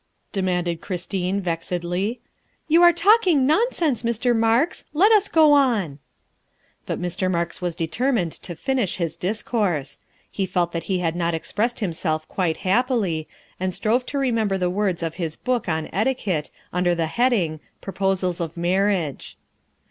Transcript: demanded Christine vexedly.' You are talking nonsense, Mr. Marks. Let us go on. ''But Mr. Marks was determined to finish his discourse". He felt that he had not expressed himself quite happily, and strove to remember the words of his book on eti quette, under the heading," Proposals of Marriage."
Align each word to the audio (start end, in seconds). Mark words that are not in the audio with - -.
demanded 0.31 0.81
Christine 0.81 1.39
vexedly.' 1.41 2.21
You 2.67 2.81
are 2.81 2.91
talking 2.91 3.45
nonsense, 3.45 4.01
Mr. 4.01 4.35
Marks. 4.35 4.83
Let 4.95 5.11
us 5.11 5.29
go 5.29 5.53
on. 5.53 5.99
''But 6.87 6.99
Mr. 6.99 7.29
Marks 7.29 7.61
was 7.61 7.75
determined 7.75 8.31
to 8.31 8.55
finish 8.55 8.95
his 8.95 9.15
discourse". 9.15 9.99
He 10.31 10.47
felt 10.47 10.71
that 10.71 10.85
he 10.85 11.01
had 11.01 11.15
not 11.15 11.35
expressed 11.35 11.81
himself 11.81 12.27
quite 12.27 12.57
happily, 12.65 13.27
and 13.59 13.75
strove 13.75 14.03
to 14.07 14.17
remember 14.17 14.57
the 14.57 14.71
words 14.71 15.03
of 15.03 15.21
his 15.21 15.35
book 15.35 15.69
on 15.69 15.85
eti 15.93 16.15
quette, 16.15 16.49
under 16.73 16.95
the 16.95 17.05
heading," 17.05 17.59
Proposals 17.81 18.39
of 18.41 18.57
Marriage." 18.57 19.37